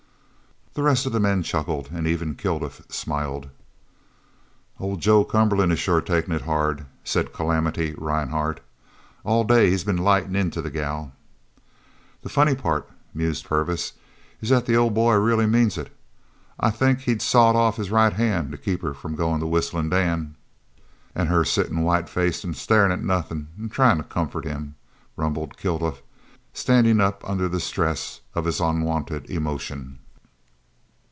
[0.73, 3.49] The rest of the men chuckled and even Kilduff smiled.
[4.79, 8.61] "Old Joe Cumberland is sure takin' it hard," said "Calamity" Rhinehart.
[9.25, 11.11] "All day he's been lightin' into the girl."
[12.21, 13.91] "The funny part," mused Purvis,
[14.39, 15.93] "is that the old boy really means it.
[16.57, 19.47] I think he'd of sawed off his right hand to keep her from goin' to
[19.47, 20.35] Whistlin' Dan."
[21.13, 24.75] "An' her sittin' white faced an' starin' at nothin' an' tryin' to comfort him!"
[25.17, 26.01] rumbled Kilduff,
[26.53, 29.97] standing up under the stress of his unwonted emotion.